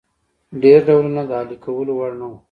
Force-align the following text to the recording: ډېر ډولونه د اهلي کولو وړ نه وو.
ډېر 0.61 0.79
ډولونه 0.87 1.21
د 1.27 1.31
اهلي 1.39 1.57
کولو 1.65 1.91
وړ 1.97 2.11
نه 2.19 2.25
وو. 2.29 2.37